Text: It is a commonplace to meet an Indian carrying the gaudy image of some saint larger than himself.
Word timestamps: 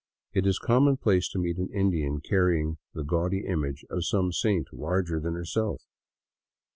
It 0.33 0.47
is 0.47 0.59
a 0.59 0.65
commonplace 0.65 1.29
to 1.29 1.37
meet 1.37 1.59
an 1.59 1.69
Indian 1.71 2.21
carrying 2.21 2.77
the 2.95 3.03
gaudy 3.03 3.45
image 3.45 3.85
of 3.91 4.03
some 4.03 4.31
saint 4.31 4.73
larger 4.73 5.19
than 5.19 5.35
himself. 5.35 5.83